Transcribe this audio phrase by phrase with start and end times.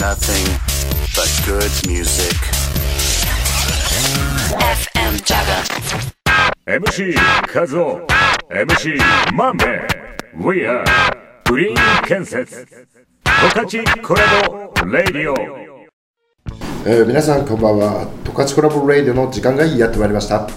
[0.00, 0.46] nothing
[1.14, 2.34] but good music.
[4.56, 5.60] FM Jaga.
[6.66, 7.14] MC
[7.46, 8.06] カズオ
[8.48, 8.96] MC
[9.34, 9.86] マンベ
[10.34, 10.84] We are
[11.50, 12.66] グリーン建設
[13.24, 15.34] 十勝コラボレディオ
[16.86, 18.08] えー皆さんこんばんは。
[18.24, 20.48] 十勝コラボレイディオの時間がやってまいりました。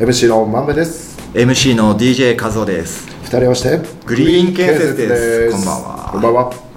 [0.00, 1.18] MC のまんべです。
[1.32, 3.08] MC の DJ 和夫です。
[3.22, 5.48] 二人合わせてグリーン建設です。
[5.48, 6.08] 建こんばんは。
[6.12, 6.71] こんばんは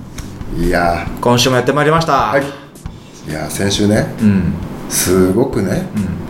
[0.58, 1.06] いや。
[1.22, 2.14] 今週もやってまいりました。
[2.14, 2.44] ーはい。
[3.30, 4.06] いやー先週ね、
[4.90, 5.88] すごくね、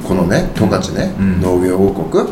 [0.08, 2.32] このね十勝ね、農業王国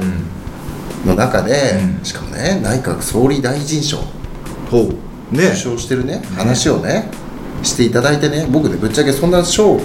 [1.05, 3.97] の中で、しかもね内閣総理大臣賞。
[4.71, 4.89] ほ
[5.31, 5.35] う。
[5.35, 5.47] ね。
[5.47, 7.09] 受賞してるね話をね
[7.61, 9.81] していただいてね僕ねぶっちゃけそんな賞を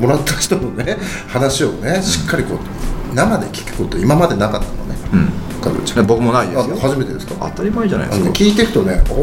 [0.00, 0.96] もらった人のね
[1.28, 7.48] 話をねしっかりこう生で聞くこと今までなかったのね、僕もないですあよ初めてですか？
[7.50, 8.30] 当たり前じゃないですか。
[8.30, 9.22] 聞いていくとねおーおー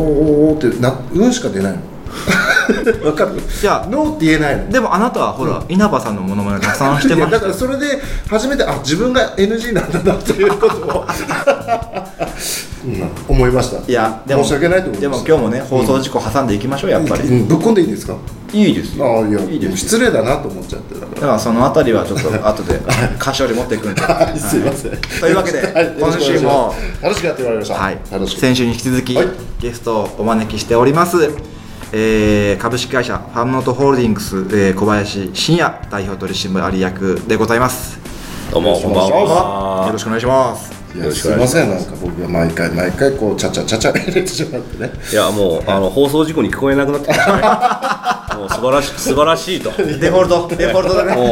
[0.56, 1.80] おーってなうんしか出ないの
[3.04, 3.36] わかる？
[3.36, 4.70] いやノーって言えないの。
[4.70, 11.06] でもあなたはほら、稲葉さんのモノマネたくさんしてましたからそれで初めてあ自分が NG なんだなということを、
[12.86, 13.36] うん。
[13.36, 13.86] 思いました。
[13.90, 15.24] いやでも申し訳ないと思います。
[15.26, 17.48] でも今日もね放送事故挟んでいきましょうやっぱり、うん。
[17.48, 18.16] ぶっこんでいいですか？
[18.52, 19.06] いいですよ。
[19.06, 19.78] ああいやいいですよ。
[19.78, 20.96] 失礼だなと思っちゃって。
[20.96, 22.80] だかだからそのあたりはちょっと後で
[23.20, 24.40] 菓子折り持っていくんで、らはい。
[24.40, 24.92] すいません。
[25.20, 25.96] というわけではい。
[26.00, 27.76] 今週も楽しくやってまいりました。
[27.76, 28.00] はい。
[28.12, 28.42] 楽しく。
[28.42, 29.28] 先週に引き続き、はい。
[29.60, 31.18] ゲストをお招きしております、
[31.92, 38.00] えー株式会社ファンノートホールディングス、えー小林信也代表取締役でございます。
[38.52, 40.72] どうもこんばんよはろしくお願いします。
[40.96, 41.32] いやす。
[41.32, 41.70] いません。
[41.70, 44.92] なんか僕が毎回毎回こうちゃちゃちゃちゃ入れてしまってね。
[45.12, 47.36] いやもうあの放送事故に聞こえなくなってきた。
[48.36, 49.72] ねもう素晴らしい素晴らしいと。
[49.82, 51.16] デフォルトデフォルトだね。
[51.16, 51.28] もい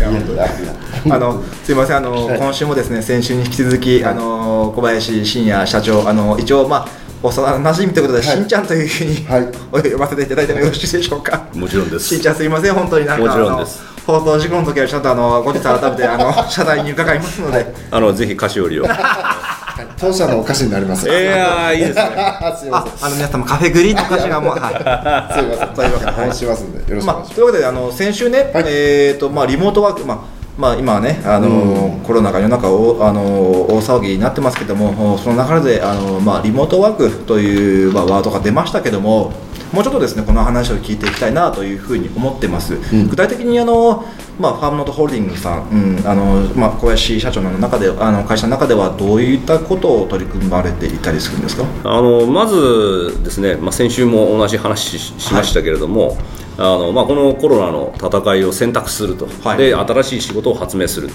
[0.00, 1.96] や本当にあのすいません。
[1.96, 8.36] あの、今週もですね先週に引き続き、あの小林信也社長あの一応まあ幼馴染ということで、はい。
[8.36, 9.48] しんちゃんというふうに、はい。
[9.72, 11.48] お呼ばせていただいてもよろしいでしょうか？
[11.54, 12.14] うもちろんです。
[12.14, 13.82] しんちゃんすいません本当になんかもちろんです。
[13.82, 18.86] あの放送事故の時はちょっとあの後日改めてあの 謝罪に伺いますので、あのぜひ菓子折りを。
[19.96, 21.08] 当社のお菓子になります。
[21.08, 22.04] いやーいいですね。
[22.58, 23.02] すいません。
[23.02, 25.68] ああの皆様カフェグリーンの歌詞がもうはすいません。
[25.68, 28.64] というわけで話しますんでよろいしくお願いしまあというわけであの先週ね、はい。
[28.66, 39.32] えっ、とまあリモートワークまあまあ、今はね、あのコロナが世の中を、あの大騒ぎになってますけどもその流れで、あのまあ、リモートワークという、まあ、ワードが出ましたけども
[39.72, 42.76] もうちょっとですねこの話を聞いていきたいなというふうに思ってます、
[43.08, 44.04] 具体的にあの、
[44.38, 51.64] まあ、ファームノートホールディングスさん、うんあのまあ、小林社長の中であの会社の中ではどういったことを取り組まれていたりするんですか？
[51.84, 56.16] あのまずですね、まあ、先週も同じ話ししましたけれども、
[56.56, 59.58] あのまあ、このコロナの戦いを選択すると、はい。
[59.58, 61.10] で新しい仕事を発明する、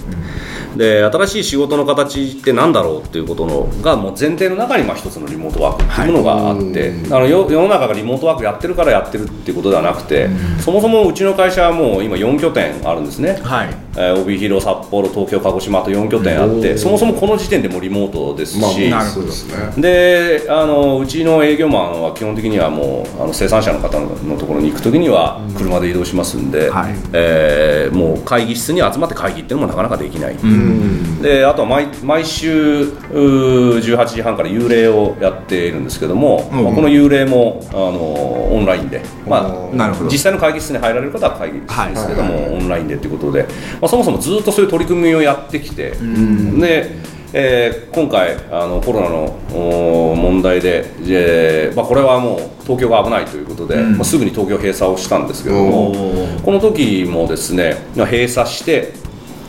[0.75, 10.29] で新しい仕事の形って何だろうっていうことのがもう前提の中にまあ一つのリモートワークっていうものがあって、あのよ世の中がリモートワークやってるからやってるっていうことではなくて、
[10.59, 13.39] そもそもうちの会社はもう今4拠点あるんですね。
[13.43, 13.69] はい。
[13.95, 19.27] えー帯広、札幌、東京、鹿児島と4拠点あって、そもそもこの時点でもうリモートですし、なるほど
[19.81, 26.95] であのうちの営業マンは基本的にはもうあの生産者の方のところに行くときには車で移動しますんで、はい。
[27.13, 30.35] えーもう会議室に集まって会議っていうのもなかなかできない、
[31.21, 36.63] であとは毎毎週うー18時半から幽霊をやっているんですけども、うん。
[36.63, 40.09] まあこの幽霊もあのオンラインで、まあ、なるほど。
[40.09, 43.43] 実際の会議室に入られる方は会議室ですけども、オンラインでということで、
[43.81, 46.91] まあ、そもそもずっとそういう取り組みをやってきて、で、
[47.33, 49.39] えー今回あのコロナの
[50.15, 55.91] 問題で、えーまあ、これはもう東京が危ないということで、まあ、すぐに東京閉鎖をしたんですけども
[56.43, 58.93] この時もですねまあ閉鎖して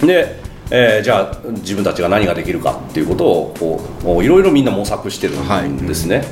[0.00, 3.54] でえーじゃあ自分たちが何ができるかっていうことを
[4.02, 6.24] こういろいろみんな模索してるんですね、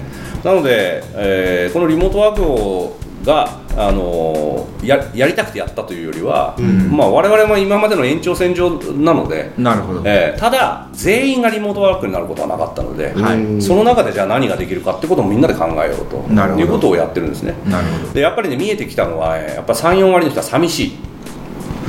[0.43, 6.57] なので、えーこのリモートワークをが、あのーややりたくてやったというよりは、
[6.91, 10.03] まあ、我々も今までの延長線上なので、なるほど。
[10.05, 13.63] えーただ全員がリモートワークになることはなかったので、はい。
[13.63, 17.55] その中でじゃあ何ができるかってことをみんなで考えようとなるほどいうことをやってるんですね。
[17.67, 18.13] なるほど。
[18.13, 20.93] でやっぱりね見えてきたのは、えーやっぱ34割の人は寂しい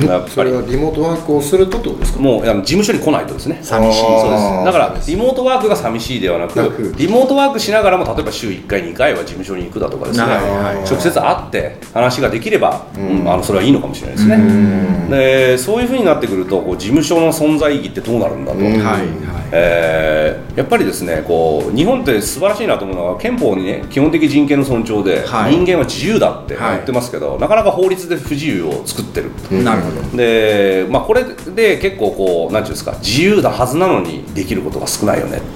[0.02, 0.50] やっそぱり。
[0.50, 2.20] れはリモートワークをするとってことですか？
[2.20, 3.58] もうあの事務所に来ないとですね。
[3.62, 4.00] 寂しい。
[4.00, 4.42] そうです。
[4.64, 10.26] だからリモートワークが寂しいではなくリモートワークしながらも例えば週1回2回は事務所に行くだとかですね。
[10.26, 13.30] 直接会って話ができれば、うん。
[13.30, 15.08] あのそれはいいのかもしれないですね。
[15.10, 25.52] でそういうふうになってくるとこう事務所の存在意義ってどうなるんだと、はいはいえーやっぱりですねこう日本って素晴らしいなと思うのは憲法にね基本的人権の尊重で、はい。
[25.52, 29.30] 人間は自由だって言ってますけど、なかなか法律で不自由を作ってる、
[29.64, 30.16] なるほど。
[30.16, 35.46] で、まあ、これで結構こうなんていうんですか自由なはずなのにできることが少ないよねって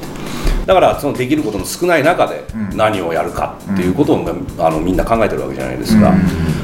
[0.68, 2.44] だからそのできることの少ない中で
[2.74, 4.18] 何をやるかっていうことを、
[4.58, 6.12] あのみんな考えてるわけじゃないですか、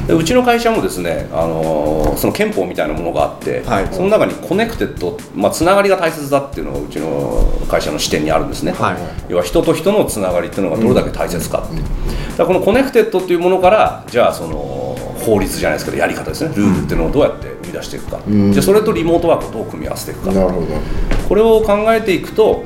[0.05, 3.87] でうちの会社もですね、あのその憲法みたいなものがあって、はい。
[3.91, 8.97] その中に connected、まあ、つながりが大切だっていうのがうちの会社の視点にあるんですね、はい。
[9.27, 11.75] 要は人と人のつながりっていうのがどれだけ大切かって。
[11.75, 16.53] いう、だからこの connected っていうものからじゃあその法律じゃないですけどやり方ですね。
[16.55, 20.53] ルールっていうのをどうやって生み出していくか、じゃあそれとリモートワークをどう組み合わせていくか、
[21.27, 22.63] これを考えていくと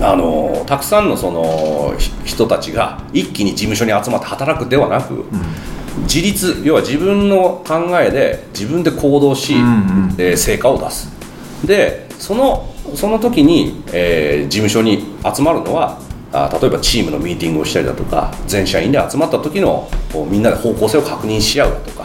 [0.00, 5.24] あのたくさんのそのひ人たちが一気に事務所に集まって働くではなく、
[6.02, 9.54] 自立要は自分の考えで自分で行動し、
[10.18, 11.08] えー成果を出す。
[11.64, 15.98] でそのその時に、えー事務所に集まるのは
[16.32, 19.88] あ例えばチームのミーティングをしたりだとか全社員で集まった時の
[20.28, 22.04] みんなで方向性を確認し合うだとか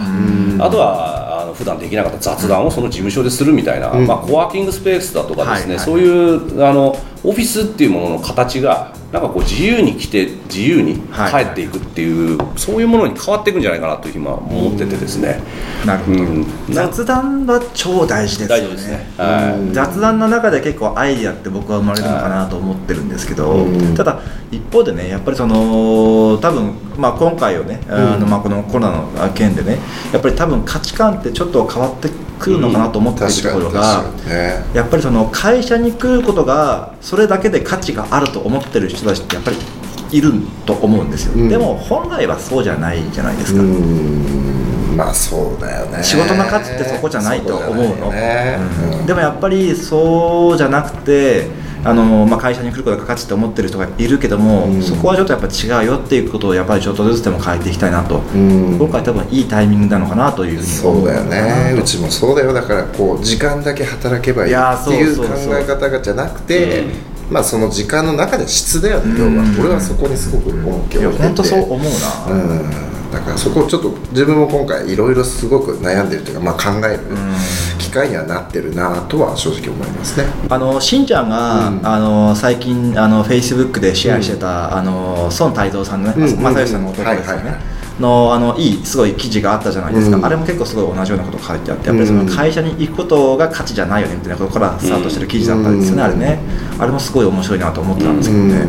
[0.59, 1.18] あとはあ
[1.49, 5.85] の普段できなかった雑談をその事務所でするみたいな、まあ、コワーキングスペースだとかですね、はいはい。
[5.85, 11.45] そういうあのオフィスっていうものの形がなんかこう自由に来て自由にはい。
[11.45, 15.41] 帰っていくっていう、そういうものに変わっていくんじゃないかなという今思っててですね、
[15.85, 16.45] なるほど、うん。
[16.69, 18.63] 雑談は超大事ですよね。
[18.63, 19.73] 大事ですね、はい。
[19.73, 23.95] 雑談の中で結構アイディアって僕は生まれるのかなと思ってるんですけど、うん。
[23.95, 24.19] ただ
[24.51, 29.79] 一方でねやっぱりその多分、まあ、今回をね、あのまあ、このコロナの件でね
[30.13, 32.09] やっぱり多分価値観ってちょっと変わって
[32.39, 34.63] くるのかなと思っているところが、ね。
[34.73, 39.57] やっぱりその会社に来ることがそれだけで価値があると思ってる人たちってやっぱり
[40.11, 40.33] いる
[40.65, 41.49] と思うんですよ、うん。
[41.49, 44.95] でも本来はそうじゃないじゃないですか、うん。
[44.97, 46.03] まあそうだよね。
[46.03, 48.11] 仕事の価値ってそこじゃないと思うの。
[48.11, 48.57] ね。
[48.83, 48.99] うん。
[48.99, 49.05] うん。
[49.05, 51.47] でもやっぱりそうじゃなくて
[51.83, 54.81] あの、まあ、会社に来ることが価値って思ってる人がいるけども、うん。
[54.81, 58.77] そこはちょっとやっぱ違うよっていうことをやっぱりちょっとずつでも変えていきたいなと、うん。
[58.77, 61.75] 今回多分いいタイミングなのかなというふうに思そうだよね。
[61.79, 62.53] うちもそうだよ。
[62.53, 66.85] だからこう時間だけ働けばいいっていう考え方がじゃなくて
[67.29, 69.59] まあその時間の中で質だよね要はうん。
[69.59, 76.99] 俺はそこにすごく重きいやを置いてて本当そう思うな、うんだからそこをちょっと自分も今回いろいろすごく悩んでるというか、まあ、考える
[77.79, 80.27] 機会にはなってるなとは正直思いますね。
[80.49, 81.87] あのしんちゃんが、うん。
[81.87, 87.59] あの最近あのフェイスブックでシェアしてた、あの孫泰造さんのね、うん正義さんの弟ですよね、
[87.99, 90.25] のあのいいすごい記事があったじゃないですか、うん。
[90.25, 96.39] あれも結構すごい同じようなこと書いてあってやっぱりその会社に行くことが価値じゃないよねみたいなことからスタートしてる記事だったんですよね、うんあれね。
[96.77, 98.67] あれもすごい面白いなと思ってたんですけどね、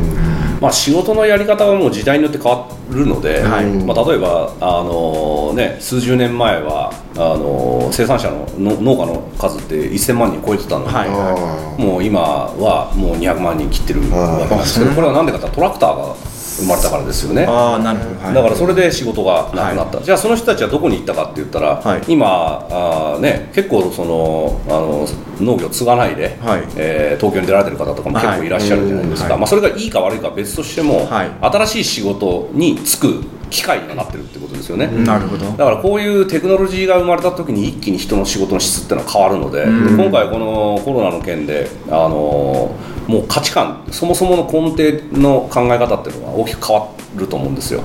[0.60, 3.66] まあ、仕事のやり方はもう時代によって変わるので、はい。
[3.66, 11.08] まあ、例えば、あのね、数十年前はあの生産者のの農家の数って1000万人超えてたのに、はい。
[11.08, 16.14] あもう今はもう200万人切ってるわけなんですけどこれは何でかっていうとトラクターが
[16.60, 17.44] 生まれたからですよね。
[17.48, 22.02] ああなるほど、はい、だからそれで仕事がなくなった、じゃあその人たちはどこに行ったかって言ったら、はい。
[22.08, 25.06] 今あー、ね、結構そのあの
[25.40, 26.62] 農業継がないで、はい。
[26.76, 29.38] えー東京に出られてる方とかも結構いらっしゃるじゃないですか、はい。
[29.40, 31.30] まあ、それがいいか悪いかは別としても、はい。
[31.40, 34.86] 新しい仕事に就く機会になってるってことですよね。
[34.86, 35.44] なるほど。
[35.44, 40.00] だからこういうテクノロジーが生まれた時に一気に人の仕事の質っていうのは変わるので、うん。
[40.00, 42.74] 今回このコロナの件で、あの
[43.06, 47.82] もう価値観そもそもの根底の考え方っていうのは大きく変わると思うんですよ。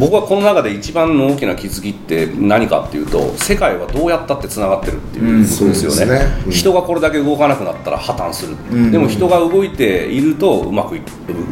[0.00, 6.42] 僕はこの中で一番の大きな気づきって何かっていうと世界はどうやったってつながってるっていうことですよね,、うんね。
[6.46, 6.52] うん。
[6.52, 11.02] 人がこれだけ動かなくなったら破綻する、んでも人が動いているとうまくい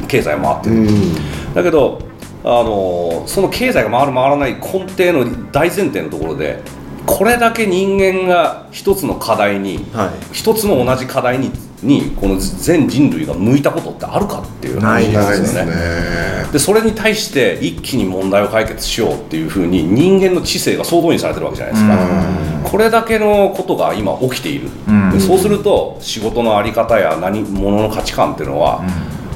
[0.08, 1.54] 経済も回ってる、うん。
[1.54, 2.11] だけど
[2.44, 6.60] あのその経済が回る回らない根底の大前提のところで
[7.06, 10.10] これだけ人間が一つの課題に、はい。
[10.32, 11.50] 一つの同じ課題に
[11.82, 15.26] にこの全人類が向いたことってあるかっていう話でよね。
[15.26, 15.66] ですすね。
[16.52, 25.10] でそれに対して一気に問題を解決しようっていうふうに人間の知性が総動員されてるわけじゃないですか、これだけのことが今起きている、うん。
[25.10, 28.84] でそうすると仕事の在り方や何物の価値観っていうのは、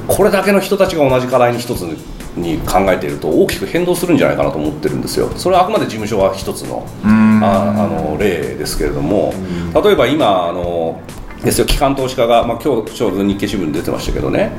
[0.07, 1.81] これだけの人たちが同じ課題に一つ
[2.37, 5.29] に考えていると大きく変動するんじゃないかなと思ってるんですよ。
[5.35, 9.33] それはあくまで事務所は一つのあの例ですけれども。
[9.83, 10.99] 例えば今あの
[11.43, 11.65] ですよ。
[11.65, 14.51] 機関投資家が、まあ、今日ちょうど日経新聞に出てましたけどね。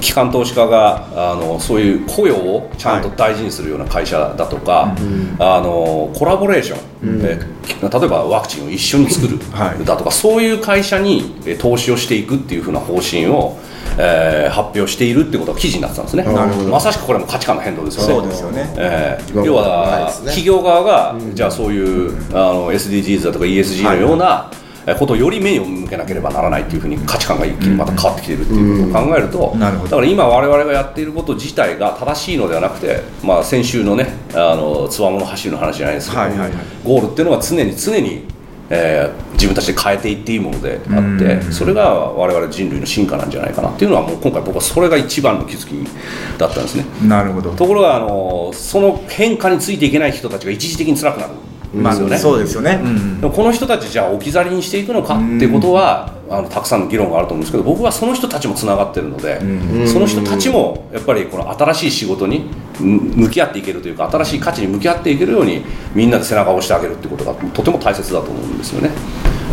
[0.00, 4.94] 機関投資家があのそういう雇用をちゃんと大事にするような会社だとか、
[5.38, 6.78] あのコラボレーション、
[7.22, 7.40] え
[7.82, 9.84] 例えばワクチンを一緒に作るはい。
[9.84, 13.56] だとか、そういう会社にえ投資をしていくっていうふうな方針を、
[13.98, 16.24] えー発表しているってことが記事になってたんですね。
[16.70, 18.14] まさしくこれも価値観の変動ですよね。
[18.14, 18.74] そうですよね。
[18.76, 20.26] えー今要はね。
[20.26, 29.90] 企業側が、じゃあそういうあの SDGs だとか ESG のような、えーことをより目を向けなければならないっていうふうに価値観が一気にまた変わってきているっていうことを考えると、なるほど。
[29.90, 36.52] だから今我々がやっていること自体が正しいのではなくて、まあ、先週のねあのつわもの走りの話じゃないですけど、はいはいはい。
[36.84, 38.26] ゴールっていうのは常に常に
[38.70, 46.84] えー自分たちで変えていっていいものであってそれが我々人類の進化なんじゃないかなっていうのはもう今回僕はそれが一番の気づきだったんですね。
[47.06, 47.54] なるほど。
[47.54, 51.32] ところがあのその変化についていけない人たちが一時的に辛くなる。
[51.34, 51.36] ん
[51.74, 59.40] まあですよね、そうですよね、うんこの人たちじゃあ置き去りにしていくのかっていうことはあのたくさんの議論があると思うんですけど僕はその人たちもつながってるので
[59.86, 68.90] その人たちもやっぱりこの新しい仕事にん向き合っていけるというか新しい価値に向き合っていけるようにみんなで背中を押してあげるっていうことがとても大切だと思うんですよね。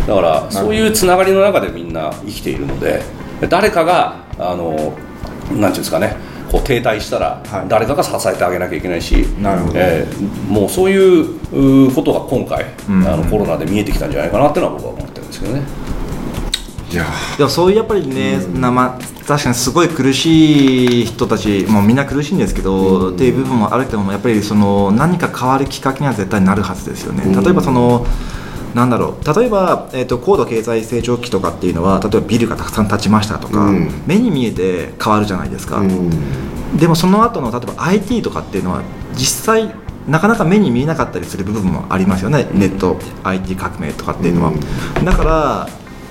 [0.06, 3.02] だからそういうつながりの中でみんな生きているので
[3.48, 6.16] 誰かがあのなんていうんですかね
[6.54, 7.68] こう停滞したらはい。
[7.68, 9.72] 誰かが支えてあげなきゃいけないし、なるほど。
[9.76, 15.62] えーもうそういううことが今回、あのコロナで見えてきたんじゃないかなっていうのは僕は思ってるんですけどね。
[16.92, 17.06] いや
[17.36, 28.06] でもそういうやっぱりね、なまあ、確かにすごい苦しい人たちもうみんな苦しいんですけど、っていう部分もあるけどもやっぱりその何か変わるきっかけには絶対なるはずですよね、例えばその
[28.74, 29.38] なんだろう。
[29.38, 34.02] 例えば、えー、と高度経済成長期とかっていうのは例えばビルがたくさん建ちましたとか、うん。
[34.06, 36.10] 目に見えて変わるじゃないですか、うん。
[36.76, 38.82] でもその後の例えば IT とかっていうのは
[39.14, 39.72] 実際
[40.08, 44.52] なかなか目に見えなかったりする部分もありますよね、ネット IT 革命とかっていうのは、
[45.02, 45.68] だから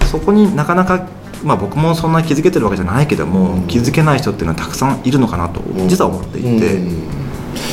[0.08, 1.08] そこになかなか
[1.44, 6.80] まあ僕もそんな気づけてるわけじゃないけども、気づけない人っていうのはたくさんいるのかなと実は思っていて、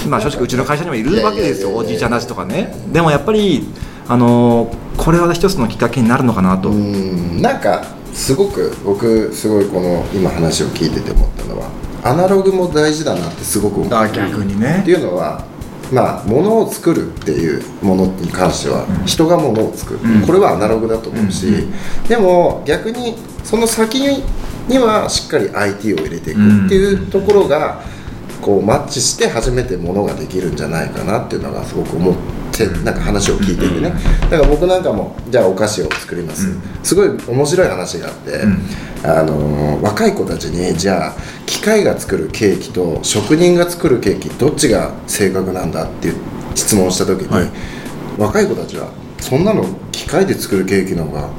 [0.09, 1.75] まあ正直うちの会社にもいるわけですよ。
[1.75, 2.75] おじいちゃんたちとかね。
[2.92, 3.66] でもやっぱり
[4.11, 7.40] あのこれは一つのきっかけになるのかなと、うん。
[7.40, 11.71] なんかすごく僕すごいこの今話を聞いてて思ったのは
[12.02, 13.95] アナログも大事だなってすごく思う。
[13.95, 14.81] あ逆にね。
[14.83, 15.45] っていうのは
[15.93, 21.69] まあ物を作るっていうものに関しては人が物を作る、これはアナログだと思うし、
[22.09, 23.14] でも逆に
[23.45, 24.00] その先
[24.69, 27.81] にはしっかり IT を入れていくっていうところが
[28.43, 32.14] こうマッチして初めて物ができるんじゃないかなっていうのがすごく思っ
[32.69, 33.93] てなんか話を聞いててね。
[34.31, 36.47] だから僕なんかもじゃあお菓子を作ります、
[36.83, 38.43] すごい面白い話があって、
[39.05, 41.14] あのー若い子たちにじゃあ
[41.47, 46.17] 機械が作るケーキと職人が作るケーキどっちが正確なんだっていう
[46.55, 47.50] 質問をした時に、
[48.19, 51.31] 若い子たちはそんなの機械で作るケーキの方が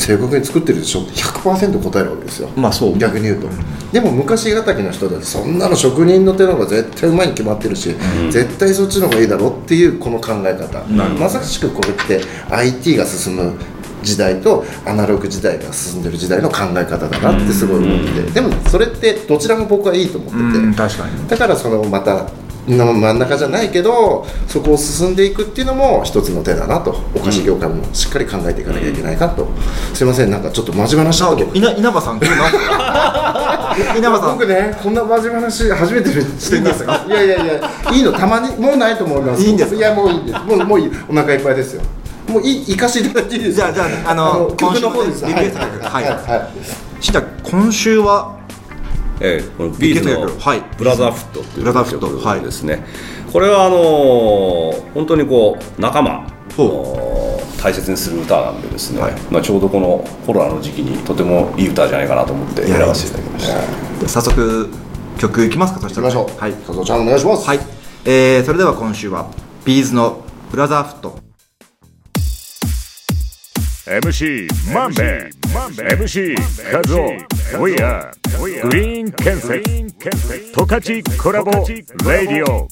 [0.00, 1.02] 正確に作ってるでしょ？
[1.02, 2.48] って100%答えるわけですよ。
[2.56, 2.98] まあそう。
[2.98, 3.48] 逆に言うと、
[3.92, 7.94] でも昔ヶ崎の人たちそんなの職人の手の方が絶対うまいに決まってるし、
[8.30, 10.82] 絶対そっちの方がいいだろっていうこの考え方。
[11.18, 13.52] まさしくこれって IT が進む
[14.02, 18.30] 時代とアナログ時代が進んでる時代の考え方だなってすごい思ってて。
[18.30, 20.74] でもそれってどちらも僕はいいと思ってて、うん。
[20.74, 21.28] 確かに。
[21.28, 22.30] だからそのまた
[22.76, 26.98] の真ん中じゃないけどそこを進んでいくっていうのも一つの手だなと。
[27.14, 29.46] お菓子業界もしっかり考えていかなきゃいけないかと、
[29.94, 31.54] すいませんなんかちょっと真面目な話だけど。
[31.54, 32.16] 稲稲葉さん
[33.96, 34.38] 稲葉さん。
[34.38, 37.04] 僕ねこんな真面目な話初めてしてんですか？
[37.06, 37.54] いやいやいや
[37.92, 39.42] いいのたまにもうないと思います。
[39.42, 39.76] いいんですか？
[39.76, 40.38] いやもういいんです。
[40.44, 41.82] もうもういいお腹いっぱいですよ。
[42.28, 45.22] もういい行かせていただいていいですかじゃあじゃああの曲の方です。
[45.22, 46.04] ねリクエスト曲はい。
[46.04, 46.12] はい。
[46.12, 47.04] はい。
[47.04, 48.36] しんちゃん今週は
[49.20, 50.62] えーこのビーズのはい。
[50.76, 52.84] ブラザーフットというブラザーフット曲ですね、
[53.32, 56.26] これはあのー本当にこう仲間
[57.62, 59.14] 大切にする歌なんでですね、はい。
[59.30, 64.08] まあ、ちょうどこのコロナの時期にとてもいい歌じゃないかなと思って選ばせていただきました。
[64.08, 64.68] 早速
[65.18, 67.58] 曲いきますかそしたら行きましょうはい、加藤ちゃんお願いしますはい
[68.06, 69.30] えー、それでは今週は
[69.64, 71.29] B'z の Brotherhood
[73.90, 75.30] MC マンベ
[75.96, 76.36] MC
[76.70, 77.08] カズオ
[77.60, 81.82] We are グリーン建設十勝コラボレ
[82.24, 82.68] ディオ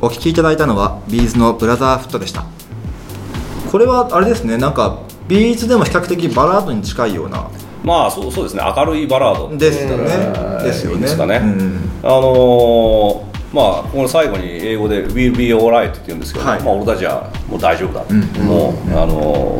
[0.00, 2.46] お聴きいただいたのは B'z の Brotherhood でした。
[3.70, 7.50] これはあれですねなんかビーズでも比較的バラードに近いような。
[7.82, 8.62] まあそうそうですね。
[8.74, 9.54] 明るいバラード。
[9.58, 10.04] ですよね。
[10.08, 10.96] えーですよね。
[10.96, 12.00] いいですかね、うん。
[12.02, 16.62] あのーまあこの最後に英語で「We'll be alright」って言うんですけど、はい。
[16.62, 18.04] まあ俺たちはもう大丈夫だ、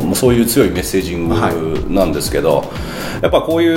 [0.03, 2.63] もうそういう強いメッセージングなんですけど、
[3.21, 3.69] やっぱこうい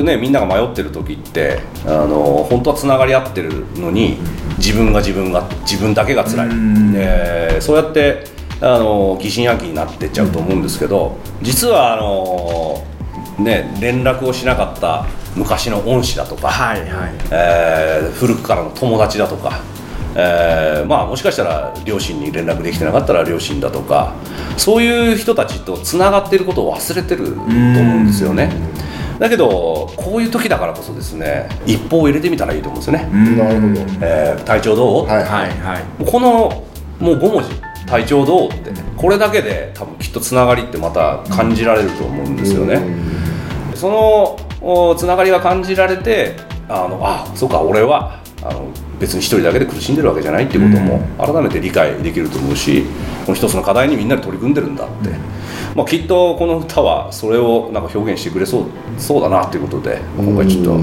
[0.00, 4.18] うねみんなが迷ってる時ってあのー本当はつながり合ってるのに
[4.58, 6.48] 自分が自分が自分だけが辛い、
[6.96, 8.24] えーそうやって
[8.60, 15.06] あのー疑心暗鬼になってっちゃうと思うんですけど実はあのーね連絡をしなかった
[15.36, 17.14] 昔の恩師だとか、はいはい。
[17.30, 19.60] えー古くからの友達だとか、
[20.14, 24.14] えーまあ、もしかしたら両親に連絡できてなかったら両親だとか
[24.56, 28.52] そういう人たちとつながっていることを忘れてると思うんですよね。
[29.18, 33.80] だけどこういう時だからこそですね一歩を入れてみたらいいと思うんですよね、なるほど。
[34.00, 36.04] えー体調どう、はいはいはい。
[36.04, 36.64] この
[36.98, 37.50] もう5文字
[37.86, 38.48] 体調どう？
[38.48, 42.80] ってこれだけで多分きっとつながりってまた感じられると思うんですよね、
[43.74, 44.38] そのお
[44.96, 46.36] つながりが感じられて
[46.68, 52.84] あのあそうか俺はあの別に一人だけで苦しんでるわけじゃないっていうことも改めて理解できると思うし
[53.24, 55.10] この一つの課題にみんなで取り組んでるんだって、
[55.74, 58.64] まあ、きっとこの歌はそれをなんか表現してくれそう
[58.98, 60.74] そうだなっていうことで今回ちょっと、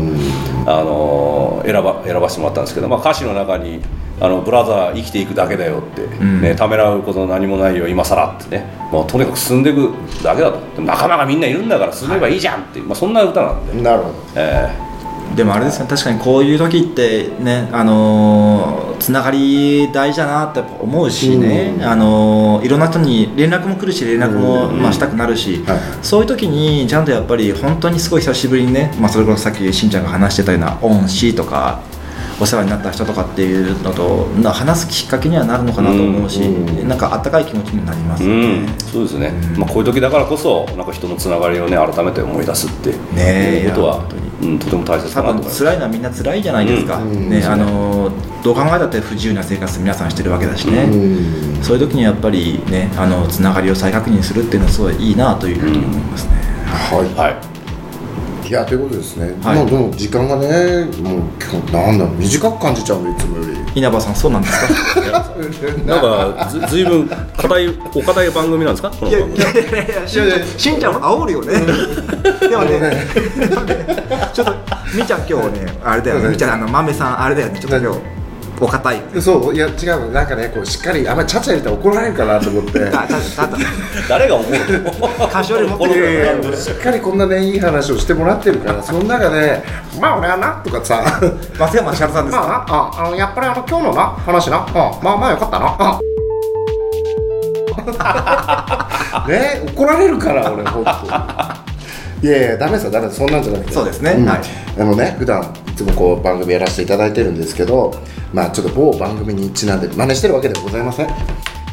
[0.71, 3.81] あの選ば選ばせてもらったんですけど、まあ、歌詞の中に
[4.19, 9.91] あの「ブラザー生きていくだけだよ」って、ねためらうこと何もないよ今更ってねもうとにかく進んでいく
[10.23, 10.81] だけだと。
[10.81, 14.13] 仲間がみんないるんだから進めばいいじゃんっていう、まあ、そんな歌なんで、なるほど。
[14.35, 14.86] え
[15.37, 25.79] でもあれですね確かにこういう時ってねあのーつながり大事だなって思うしね、あのーいろんな人に連絡も来るし連絡も、まあ、したくなるし、はい。
[26.01, 31.83] そういう時にちゃんとやっぱり本当にすごい久しぶりにね、まあ、それこそさっきしんちゃんが話してたような恩師とか
[32.39, 38.29] お世話になった人とかっていうのとな話すきっかけにはなるのかなと思うし、なんかあったかい気持ちになりますね。
[38.29, 44.05] うん、そうですね、まあ、こういう時だからこそなんか人のつながりをね改めて思い出すってねえいうことは
[44.41, 48.11] うん、とても大切多かなと辛いのはみんな辛いじゃないですか、ねあの
[48.43, 50.87] どう考えたって不自由な生活皆さんしてるわけだしね、
[51.61, 56.33] そういう時にやっぱりねあのつながりを再確認するっていうのはすごいいいなというふうに思いますね、
[56.65, 57.56] ははい
[58.47, 59.57] いいやということですね、はい。
[59.57, 63.57] もうでも時間がねもう今日なんだろう短く感じちゃうのいつもより。
[63.75, 64.53] 稲葉さんそうなんです
[65.11, 65.35] か？
[65.85, 68.89] なんかずずいぶん硬いお堅い番組なんですか？
[68.89, 69.35] この番組。
[69.35, 69.61] いやいや
[69.97, 71.53] いやしんちゃんしんちゃんも煽るよね。
[72.47, 73.05] でもね
[74.33, 74.53] ちょっと
[74.95, 76.29] みーちゃん今日ねあれだよね。
[76.29, 77.59] みーちゃんあの豆さんあれだよね。
[77.59, 77.99] ちょっと今日
[78.59, 79.01] お堅い。
[79.21, 80.07] そういや違うの。
[80.11, 82.79] なんかねこうしっかりあんまりちゃちゃ入れたら怒られるかなと思って。
[84.09, 86.55] 誰が怒るの？
[86.55, 89.61] しっかりこんなねいい話をしてもらってるからその中で
[90.01, 91.03] 「まあ俺はな」とかさ。
[91.59, 92.41] 松山千春さんですか？
[92.41, 94.65] まあなああのやっぱりあの今日のな話な。
[94.73, 95.75] あまあまあよかったな。
[95.79, 95.99] あ。
[99.27, 103.19] ね怒られるから俺本当いやいやダメですよダメです。
[103.19, 103.73] そんなんじゃなくて。
[103.73, 104.13] そうですね。
[104.15, 104.25] ん。
[104.27, 104.39] はい。
[104.79, 105.45] あのね普段い
[105.77, 107.93] つもこう番組やらせていただいてるんですけど
[108.33, 111.07] まあちょっと某番組にちなんで真似してるわけではございません、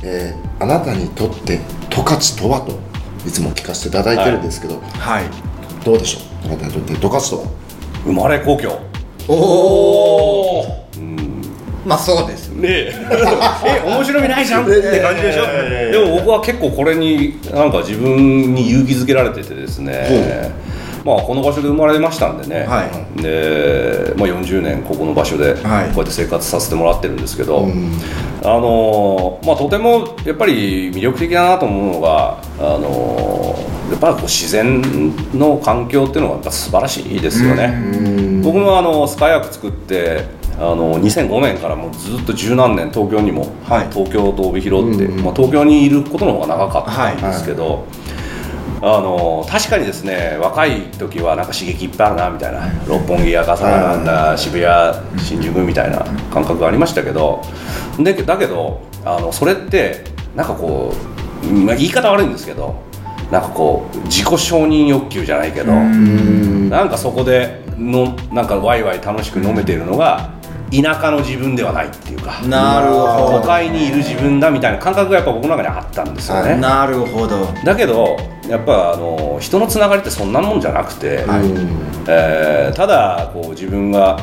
[0.04, 2.78] えーあなたにとって十勝とはと
[3.26, 5.24] いつも聞かせていただいてるんですけど、はい。
[5.84, 6.52] どうでしょう？
[6.52, 7.48] あなたにとって十勝とは？
[8.04, 8.78] 生まれ故郷。
[9.28, 9.34] お
[10.60, 10.86] お
[11.84, 12.94] まあそうですねえ。
[13.84, 15.42] え面白みないじゃんって感じでしょ、
[15.92, 20.52] でも僕は結構これになんか自分に勇気づけられててですね
[21.04, 22.86] まあこの場所で生まれましたんでね、は
[23.16, 27.66] で、まあ、40年ここの場所でこうはいやって生活させてもらってるんですけど、
[28.42, 33.54] あのまあ、とてもやっぱり魅力的だなと思うのが、あの
[33.90, 34.82] やっぱりこう自然
[35.34, 38.40] の環境っていうのがやっぱ素晴らしいですよね。
[38.42, 40.24] 僕もあのスカイアーク作って
[40.56, 43.88] あの2005年からもうずっと十何年東京にも、はい。
[43.90, 47.84] 東京と帯広って、まあ、東京にいることの方が長かったんですけど、
[48.86, 57.40] あの確かにですね若い時はなんか刺激いっぱいあるなみたいな六本木や笠原なんだ渋谷新宿みたいな感覚がありましたけど
[57.98, 60.04] でだけどあのそれって
[60.36, 60.92] なんかこ
[61.44, 62.74] う、まあ、言い方悪いんですけど
[63.30, 70.34] なんかこう自己承認欲求じゃないけどなんかそこでのなんかワイワイ楽しく飲めているのが
[70.70, 73.40] 田舎の自分ではないっていうかなるほど。
[73.40, 76.56] 都会にいる自分だみたいな感覚がやっぱ僕の中にあったんですよね。
[76.56, 77.46] なるほど。
[77.64, 78.16] だけど
[78.48, 81.24] やっぱあの人のつながりってそんなもんじゃなくて、
[82.08, 84.18] えーただこう自分が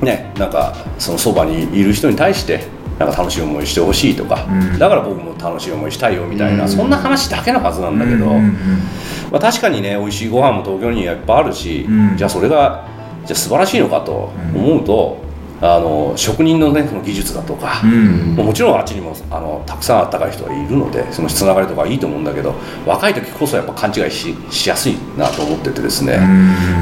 [0.00, 2.64] ねなんかそのそばにいる人に対して
[2.98, 4.46] なんか楽しい思いしてほしいとか、
[4.78, 12.86] だから僕も楽しい思いしたいよみたいな、そんな話だけのはずなんだけど、まあ、確かにね美味しいご飯も東京にいっぱいあるし、じゃあそれが
[13.24, 15.18] じゃあ素晴らしいのかと思うと、
[15.64, 22.52] あの職人の,、ね、その技術だとか、もうもちろんあっちにもあのたくさんあったかい人がいるのでそのつながりとかいいと思うんだけど
[22.84, 26.18] 若い時こそやっぱ勘違いししやすいなと思っててですね、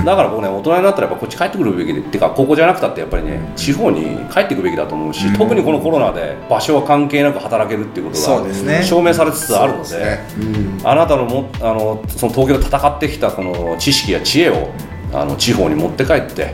[0.06, 8.78] だから僕ね大人になったらやっぱこっち帰ってくるべきでっていうかここじゃなくたってやっぱりね地方に帰ってくべきだと思うし、特にこのコロナで場所は関係なく働けるっていうことそうですね。
[8.78, 10.80] が証明されつつあるのでそうですね。
[10.84, 14.70] あなたのもあのその東京で戦ってきたこの知識や知恵を
[15.12, 16.52] あの地方に持って帰って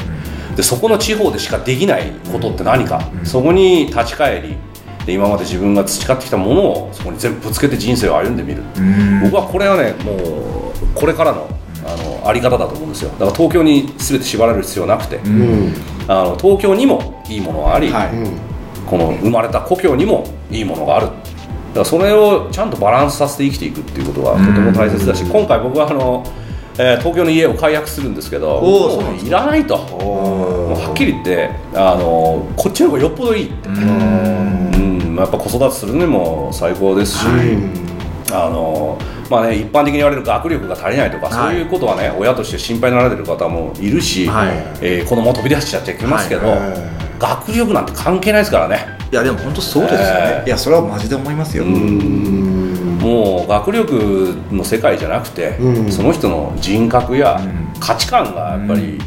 [0.56, 4.56] でそこの地方でしかできないことって何か、そこに立ち返り
[5.04, 8.62] で今まで自分が培ってきたものをそこに全部ぶつけて人生を歩んでみる、
[9.22, 11.48] 僕はこれはねもうこれからの
[11.84, 13.10] あのあり方だと思うんですよ。
[13.10, 15.20] だから東京に全て縛られる必要なくて、
[16.08, 18.10] あの東京にもいいものがあり、はい。
[18.86, 21.06] この生まれた故郷にもいいものがある。
[21.06, 21.18] だか
[21.80, 26.24] らそれをちゃんとバランスさせて生きていくっていうことがとても大切だし今回僕はあの、
[26.78, 29.78] えー東京の家を解約するんですけどうもういらないと。
[29.78, 33.46] もうはっきり言ってあのこっちの方がよっぽどいい。
[33.48, 35.16] ってうん。
[35.16, 37.24] やっぱ子育てするのも最高ですし、
[38.30, 38.98] あの
[39.30, 44.48] まあね、一般的に言われる学力が足りないとか、そういうことはね親として心配になられてる方もいるし、はい。
[44.82, 46.54] えー子供飛び出しちゃってきますけど、
[47.18, 48.86] 学力なんて関係ないですからね。
[49.10, 50.46] いやでも本当そうですよね、えー。
[50.48, 51.64] いやそれはマジで思いますよ、
[53.06, 55.92] もう学力の世界じゃなくて、うん。
[55.92, 57.80] その人の人格やうん。
[57.80, 58.98] 価値観がやっぱり、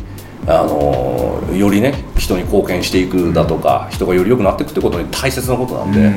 [0.47, 6.11] あのよりね人に貢献していくだとか、人がより良くなっていくってことに大切なことなんで、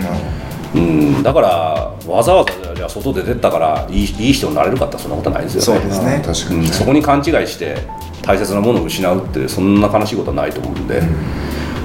[0.74, 1.22] うん。
[1.22, 1.48] だから
[2.06, 5.80] わざわざじゃあ外出てったからいいいい人になれるかってそんなことないですよね。
[5.80, 6.22] そうですね。
[6.24, 6.60] 確かに。
[6.60, 7.76] ねうんそこに勘違いして
[8.22, 11.02] 大切なものを失うってそんな悲しいことはないと思うんで、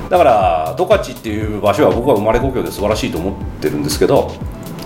[0.10, 4.32] だから十勝っていう場所は僕は生まれ故郷で素晴らしいと思ってるんですけど、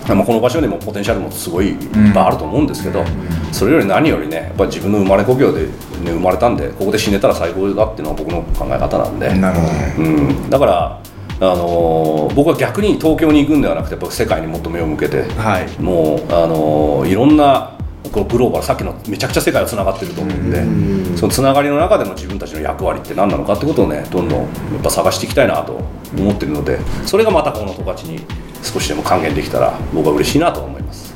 [0.08, 3.04] まあ、この場所にもポテンシャルもすごいいっぱいあると思うんですけど、
[3.52, 5.72] それより何よりねやっぱり自分の生まれ故郷で、ね、
[6.04, 11.02] 生まれたんでここで死ねたら最高だっていうのは僕の考え方なんで、なるほどうん、だから、
[11.40, 15.82] あのー僕は逆に東京に行くんではなくてやっぱ世界にもっと目を向けて、はい。
[15.82, 17.76] もう、あのーいろんな
[18.10, 25.80] こうグローバルさっきのめちゃくちゃ世界はつながってると思うんで、そのつながりの中での自分たちの役割って何なのかってことをねどんどんやっぱ探していきたいなと
[26.18, 28.20] 思ってるのでそれがまたこの十勝に
[28.62, 31.12] 少しでも還元できたら僕は嬉しいなと思います。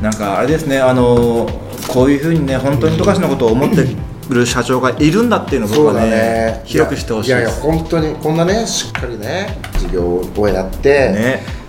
[0.00, 1.48] なんかあれですねあの
[1.88, 3.86] こういうふうにね本当に十勝のことを思って
[4.30, 6.62] る社長がいるんだっていうのを僕はねね。
[6.64, 11.60] 広くしてほしいやいやです本当にこんなねしっかりね事業をやってね。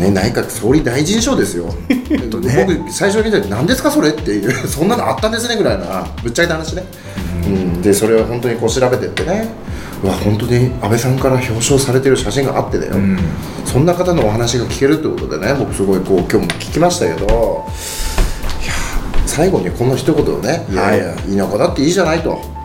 [0.00, 1.66] ね、内閣総理大臣賞ですよ、
[2.30, 6.84] 僕、最初に見た時、何ですか、それっていう、そんなのあったんですねぐらいな、ぶっちゃけた話ね、
[7.44, 7.82] うん。
[7.82, 9.48] でそれを本当にこう調べてってね、
[10.02, 12.94] うわ、本当に安倍さんから表彰されてる写真があってだよ、
[13.64, 18.72] そんな方のお話が聞けるってことでね、僕、すごいこう今日も聞きましたけど、いや
[19.26, 20.74] 最後にこの一言をね、い。
[20.74, 22.59] やいや、田舎だっていいじゃないと。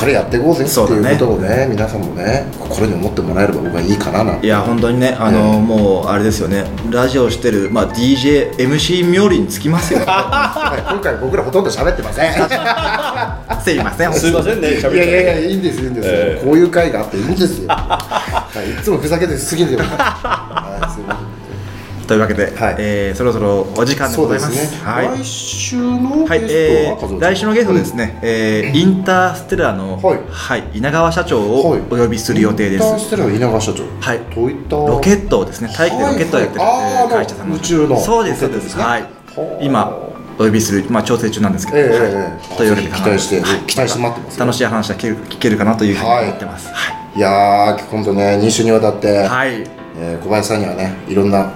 [0.00, 4.46] しっかりやっていこうぜっていうことをね皆さんもね心に思ってもらえれば僕はいいかななんて。
[4.46, 6.64] いや本当にねあの、もうあれですよね。
[6.90, 10.00] ラジオしてる、まあ、DJMC 冥利につきますよ。
[10.08, 12.32] はい今回僕らほとんど喋ってません。
[13.60, 16.44] すいませんすいませんね喋っいやいやいやていいんですいいんです、ええ。
[16.46, 19.82] こういう会があっていいんですよ、はい、いつもふざけてすぎてる
[22.10, 22.74] というわけで、はい。
[22.78, 24.66] えーそろそろお時間でございます。
[24.66, 25.18] すね、はい。
[25.18, 30.20] 来週のはい、ゲえストは、ー、来週のゲストですね、えーインターステラーの、はい。
[30.28, 31.80] はい、稲川社長をはい。
[31.82, 33.84] お呼びする予定です、インターステラー稲川社長。
[34.00, 34.18] はい。
[34.34, 34.74] どういった？
[34.74, 37.14] ロケットをですね大気でロケットをやってる、はい。
[37.14, 38.00] 会社さんの宇宙の。
[38.00, 38.76] そうですそうです。
[38.76, 39.02] はい。
[39.02, 39.58] はあ。
[39.62, 39.96] 今
[40.40, 41.98] お呼びする、まあ、調整中なんですけど、ええはい。
[42.00, 42.56] ええ。
[42.56, 42.88] というわけで。
[42.88, 43.60] 期待してはい。
[43.68, 44.46] 期待して待ってますよ。
[44.46, 46.68] 楽しい話が聞ける聞けるかなというふうに思ってます。
[47.16, 47.20] い。
[47.20, 51.52] やー今度ね2週にわたって、はい、はいえー小林さんにはねいろんな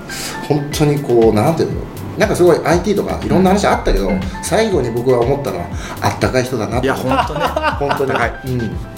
[0.49, 1.81] 本当にこうなんていうの
[2.19, 4.09] なんかすごい IT とかいろんな話あったけど、
[4.41, 5.67] 最後に僕が思ったのは
[6.01, 7.41] あったかい人だなっていや本当ね。
[7.81, 8.33] 本当に、はい。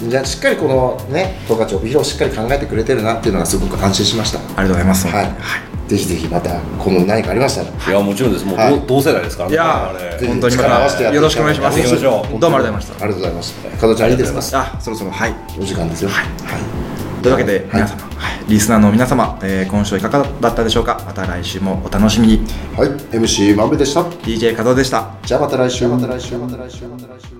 [0.03, 4.39] うん、じゃあしっかりこのね十勝帯広をしっかり考えてくれてるなっていうのがすごく安心しました。
[4.39, 5.09] ありがとうございます。
[5.09, 5.31] はい、
[5.89, 8.45] ぜひぜひまた今度何かありましたらいやもちろんです。
[8.45, 8.81] もうはい。
[8.81, 9.93] 同同世代ですからいや
[10.29, 11.79] 本当にま力を合わせてやってたよろしくお願いします。
[11.81, 12.51] どうもありがとう。
[12.51, 13.79] ございましたありがとうございました。
[13.79, 14.59] 加藤ちゃんいいですか？
[14.61, 15.11] あそろそろ。
[15.11, 15.35] はい。
[15.59, 16.11] お時間ですよ。
[16.11, 16.27] はい、
[17.27, 21.03] というわけで皆様、はいリスナーの皆様、えー今週はいかがだったでしょうか？
[21.05, 22.37] また来週もお楽しみに。
[22.77, 24.03] はい、MC まんべでした。
[24.03, 25.11] DJ 加藤でした。
[25.25, 27.36] じゃあまた来週また来週また来週また来週